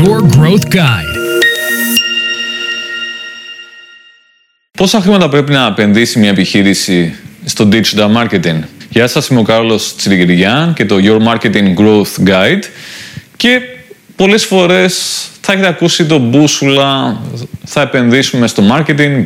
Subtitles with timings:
[0.00, 1.16] Your Growth Guide.
[4.72, 9.96] Πόσα χρήματα πρέπει να επενδύσει μια επιχείρηση στο digital marketing; Γεια σας, είμαι ο Κάρλος
[9.96, 12.62] Τσιριγυριάν και το Your Marketing Growth Guide
[13.36, 13.60] και
[14.16, 17.20] πολλές φορές θα έχετε ακούσει το μπούσουλα,
[17.72, 19.24] θα επενδύσουμε στο marketing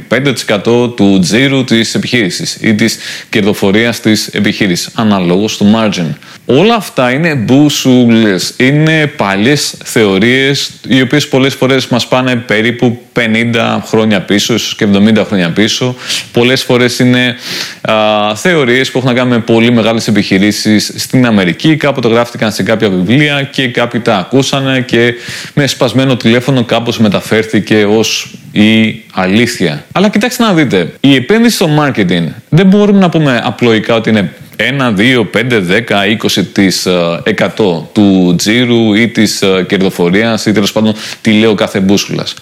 [0.64, 6.06] 5% του τζίρου της επιχείρησης ή της κερδοφορίας της επιχείρησης, αναλόγως του margin.
[6.46, 13.82] Όλα αυτά είναι μπούσουλες, είναι παλιές θεωρίες οι οποίες πολλές φορές μας πάνε περίπου 50
[13.86, 15.96] χρόνια πίσω, ίσως και 70 χρόνια πίσω.
[16.32, 17.36] Πολλές φορές είναι
[17.80, 21.76] α, θεωρίες που έχουν να κάνουν με πολύ μεγάλες επιχειρήσεις στην Αμερική.
[21.76, 25.14] Κάποτε γράφτηκαν σε κάποια βιβλία και κάποιοι τα ακούσανε και
[25.54, 29.84] με σπασμένο τηλέφωνο κάπως μεταφέρθηκε ως η αλήθεια.
[29.92, 34.32] Αλλά κοιτάξτε να δείτε, η επένδυση στο marketing δεν μπορούμε να πούμε απλοϊκά ότι είναι
[34.56, 40.94] 1, 2, 5, 10, 20 της 100 του τζίρου ή της κερδοφορίας ή τέλος πάντων
[41.20, 42.34] τι λέω κάθε μπούσουλας.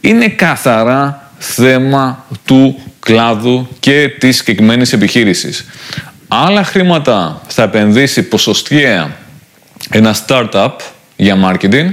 [0.00, 5.66] Είναι καθαρά θέμα του κλάδου και της συγκεκριμένη επιχείρησης.
[6.28, 9.16] Άλλα χρήματα θα επενδύσει ποσοστιαία
[9.90, 10.70] ένα startup
[11.16, 11.86] για marketing,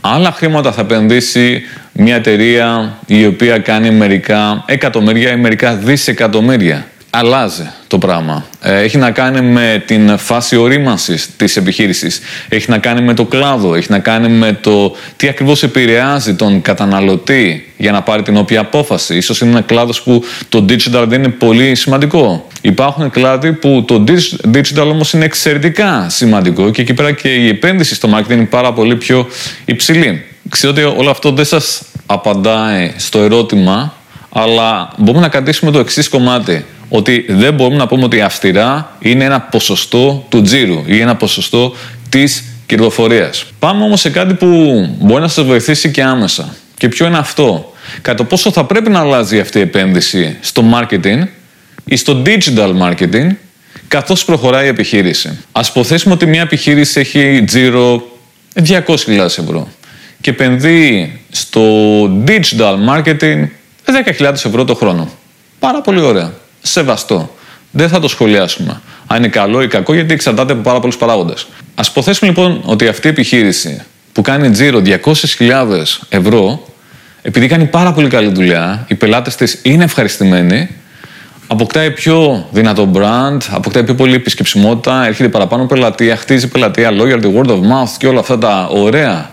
[0.00, 1.62] άλλα χρήματα θα επενδύσει
[1.92, 8.44] μια εταιρεία η οποία κάνει μερικά εκατομμύρια ή μερικά δισεκατομμύρια αλλάζει το πράγμα.
[8.60, 12.20] Ε, έχει να κάνει με την φάση ορίμανσης της επιχείρησης.
[12.48, 13.74] Έχει να κάνει με το κλάδο.
[13.74, 18.60] Έχει να κάνει με το τι ακριβώς επηρεάζει τον καταναλωτή για να πάρει την οποία
[18.60, 19.16] απόφαση.
[19.16, 22.46] Ίσως είναι ένα κλάδος που το digital δεν είναι πολύ σημαντικό.
[22.60, 24.04] Υπάρχουν κλάδοι που το
[24.54, 28.72] digital όμως είναι εξαιρετικά σημαντικό και εκεί πέρα και η επένδυση στο marketing είναι πάρα
[28.72, 29.26] πολύ πιο
[29.64, 30.24] υψηλή.
[30.48, 33.94] Ξέρω ότι όλο αυτό δεν σας απαντάει στο ερώτημα,
[34.32, 39.24] αλλά μπορούμε να κρατήσουμε το εξής κομμάτι ότι δεν μπορούμε να πούμε ότι αυστηρά είναι
[39.24, 41.74] ένα ποσοστό του τζίρου ή ένα ποσοστό
[42.08, 43.44] της κερδοφορίας.
[43.58, 44.46] Πάμε όμως σε κάτι που
[44.98, 46.54] μπορεί να σας βοηθήσει και άμεσα.
[46.76, 51.22] Και ποιο είναι αυτό; Κατά πόσο θα πρέπει να αλλάζει αυτή η επένδυση στο marketing
[51.84, 53.26] ή στο digital marketing
[53.88, 58.02] καθώς προχωράει η επιχείρηση; Ας υποθέσουμε ότι μια επιχείρηση έχει τζίρο
[58.64, 59.68] 200.000 ευρώ
[60.20, 61.62] και επενδύει στο
[62.26, 63.46] digital marketing
[64.18, 65.10] 10.000 ευρώ το χρόνο.
[65.58, 66.32] Πάρα πολύ ωραία
[66.62, 67.34] σεβαστό.
[67.70, 68.80] Δεν θα το σχολιάσουμε.
[69.06, 71.46] Αν είναι καλό ή κακό, γιατί εξαρτάται από πάρα πολλούς παράγοντες.
[71.74, 73.82] Α υποθέσουμε λοιπόν ότι αυτή η επιχείρηση
[74.12, 76.66] που κάνει τζίρο 200.000 ευρώ,
[77.22, 80.68] επειδή κάνει πάρα πολύ καλή δουλειά, οι πελάτες της είναι ευχαριστημένοι,
[81.46, 87.48] αποκτάει πιο δυνατό brand, αποκτάει πιο πολύ επισκεψιμότητα, έρχεται παραπάνω πελατεία, χτίζει πελατεία, loyalty, word
[87.48, 89.30] of mouth και όλα αυτά τα ωραία.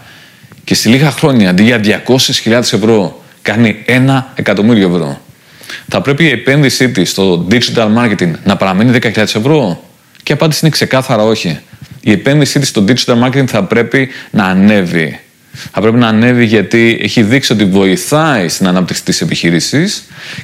[0.63, 5.17] Και σε λίγα χρόνια, αντί για 200.000 ευρώ, κάνει ένα εκατομμύριο ευρώ
[5.87, 9.83] θα πρέπει η επένδυσή της στο digital marketing να παραμείνει 10.000 ευρώ;
[10.23, 11.59] Και η απάντηση είναι ξεκάθαρα όχι.
[12.01, 15.19] Η επένδυσή της στο digital marketing θα πρέπει να ανέβει.
[15.71, 19.93] Θα πρέπει να ανέβει γιατί έχει δείξει ότι βοηθάει στην ανάπτυξη της επιχείρηση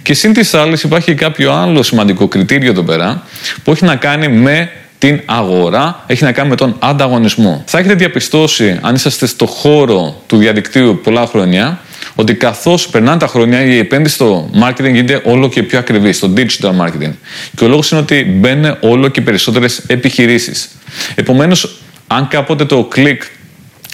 [0.02, 3.24] και σύν της άλλης υπάρχει κάποιο άλλο σημαντικό κριτήριο εδώ πέρα
[3.64, 7.64] που έχει να κάνει με την αγορά, έχει να κάνει με τον ανταγωνισμό.
[7.68, 11.80] Θα έχετε διαπιστώσει, αν είσαστε στο χώρο του διαδικτύου πολλά χρόνια,
[12.16, 16.34] ότι καθώς περνάνε τα χρόνια η επένδυση στο marketing γίνεται όλο και πιο ακριβή, στο
[16.36, 17.12] digital marketing.
[17.56, 20.70] Και ο λόγος είναι ότι μπαίνουν όλο και περισσότερες επιχειρήσεις.
[21.16, 23.24] Επομένως, αν κάποτε το κλικ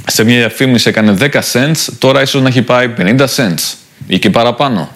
[0.06, 3.74] σε μια διαφήμιση έκανε 10 cents, τώρα ίσως να έχει πάει 50 cents
[4.07, 4.90] ή και παραπάνω.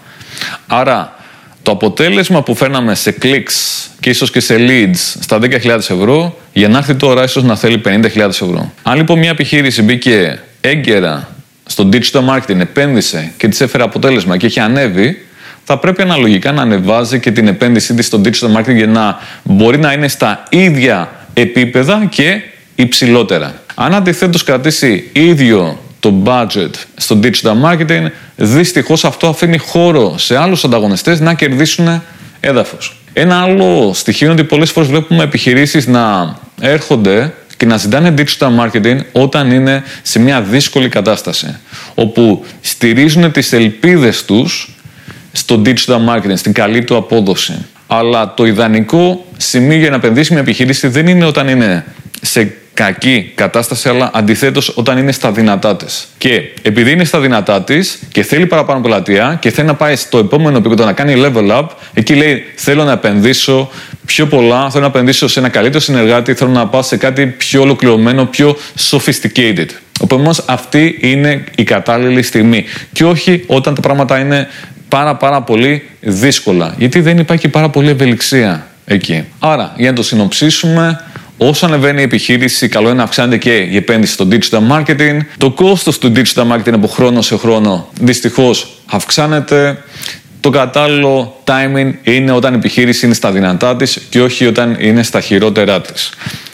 [0.67, 1.15] Άρα,
[1.63, 6.67] το αποτέλεσμα που φέρναμε σε clicks και ίσως και σε leads στα 10.000 ευρώ, για
[6.67, 8.73] να έρθει τώρα ίσως να θέλει 50.000 ευρώ.
[8.83, 11.32] Αν λοιπόν μια επιχείρηση μπήκε έγκαιρα
[11.65, 15.25] στο digital marketing επένδυσε και της έφερε αποτέλεσμα και έχει ανέβει,
[15.63, 19.77] θα πρέπει αναλογικά να ανεβάζει και την επένδυσή της στο digital marketing για να μπορεί
[19.77, 22.41] να είναι στα ίδια επίπεδα και
[22.75, 23.53] υψηλότερα.
[23.75, 30.63] Αν αντιθέτως κρατήσει ίδιο το budget στο digital marketing, δυστυχώς αυτό αφήνει χώρο σε άλλους
[30.63, 32.01] ανταγωνιστές να κερδίσουν
[32.39, 32.97] έδαφος.
[33.13, 38.49] Ένα άλλο στοιχείο είναι ότι πολλές φορές βλέπουμε επιχειρήσεις να έρχονται και να ζητάνε digital
[38.59, 41.57] marketing όταν είναι σε μια δύσκολη κατάσταση.
[41.95, 44.75] Όπου στηρίζουν τις ελπίδες τους
[45.31, 47.65] στο digital marketing, στην καλή του απόδοση.
[47.87, 52.02] Αλλά το ιδανικό σημείο για να επενδύσει μια επιχείρηση δεν είναι όταν είναι σε
[52.73, 56.07] κακή κατάσταση, αλλά αντιθέτως όταν είναι στα δυνατά της.
[56.17, 60.17] Και επειδή είναι στα δυνατά της και θέλει παραπάνω πελατεία και θέλει να πάει στο
[60.17, 63.69] επόμενο επίπεδο να κάνει level up, εκεί λέει: Θέλω να επενδύσω
[64.05, 67.61] πιο πολλά, θέλω να επενδύσω σε ένα καλύτερο συνεργάτη, θέλω να πάω σε κάτι πιο
[67.61, 68.57] ολοκληρωμένο, πιο
[68.91, 69.67] sophisticated.
[69.99, 72.65] Οπότε αυτή είναι η κατάλληλη στιγμή.
[72.91, 74.47] Και όχι όταν τα πράγματα είναι
[74.89, 76.75] πάρα πάρα πολύ δύσκολα.
[76.77, 79.23] Γιατί δεν υπάρχει πάρα πολύ ευελιξία εκεί.
[79.39, 80.99] Άρα, για να το συνοψίσουμε,
[81.37, 85.17] Όσο ανεβαίνει η επιχείρηση, καλό είναι να αυξάνεται και η επένδυση στο digital marketing.
[85.37, 89.83] Το κόστος του digital marketing από χρόνο σε χρόνο δυστυχώς αυξάνεται.
[90.39, 95.03] Το κατάλληλο timing είναι όταν η επιχείρηση είναι στα δυνατά της και όχι όταν είναι
[95.03, 96.09] στα χειρότερά της.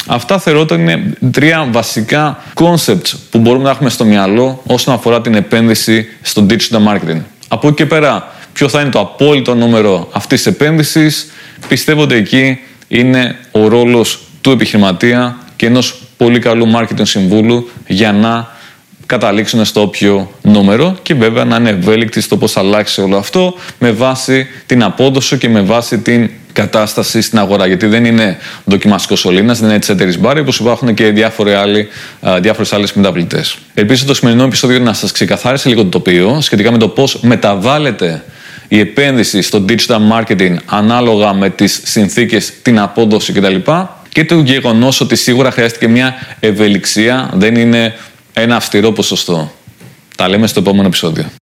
[0.08, 5.22] Αυτά θεωρώ ότι είναι τρία βασικά concepts που μπορούμε να έχουμε στο μυαλό όσον αφορά
[5.22, 7.22] την επένδυση στο digital marketing.
[7.48, 11.32] Από εκεί και πέρα, ποιο θα είναι το απόλυτο νούμερο αυτής της επένδυσης,
[11.68, 18.12] πιστεύω ότι εκεί είναι ο ρόλος του επιχειρηματία και ενός πολύ καλού marketing συμβούλου για
[18.12, 18.58] να
[19.06, 23.54] καταλήξουν στο όποιο νούμερο και βέβαια να είναι ευέλικτοι στο πώς θα αλλάξει όλο αυτό
[23.80, 27.68] με βάση την απόδοση και με βάση την κατάσταση στην αγορά.
[27.68, 33.58] Γιατί δεν είναι δοκιμαστικός σωλήνα, δεν είναι εταιρείε μπάρι, όπως υπάρχουν και διάφορες άλλες μεταβλητές.
[33.74, 38.24] Ελπίζω το σημερινό επεισόδιο να σας ξεκαθάρισε λίγο το τοπίο σχετικά με το πώς μεταβάλλεται
[38.68, 43.56] η επένδυση στο digital marketing ανάλογα με τις συνθήκες, την απόδοση κτλ.
[44.20, 47.96] Και το γεγονός ότι σίγουρα χρειάστηκε μια ευελιξία, δεν είναι
[48.34, 49.52] ένα αυστηρό ποσοστό.
[50.16, 51.30] Τα λέμε στο επόμενο επεισόδιο.